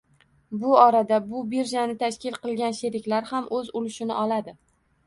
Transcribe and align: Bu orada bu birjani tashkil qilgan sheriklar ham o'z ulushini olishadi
Bu 0.61 0.71
orada 0.77 1.19
bu 1.33 1.43
birjani 1.51 1.99
tashkil 2.01 2.41
qilgan 2.47 2.79
sheriklar 2.81 3.31
ham 3.35 3.55
o'z 3.61 3.73
ulushini 3.83 4.19
olishadi 4.27 4.61